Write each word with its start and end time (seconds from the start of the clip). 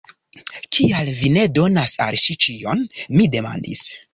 Kial 0.77 1.11
vi 1.19 1.29
ne 1.35 1.43
donas 1.59 1.93
al 2.07 2.19
ŝi 2.25 2.39
ĉion? 2.47 2.85
mi 3.21 3.33
demandis. 3.37 3.89